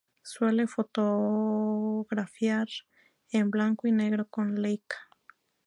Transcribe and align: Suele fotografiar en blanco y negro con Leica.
Suele 0.23 0.65
fotografiar 0.65 2.67
en 3.29 3.51
blanco 3.51 3.85
y 3.87 3.91
negro 3.91 4.27
con 4.27 4.59
Leica. 4.59 4.97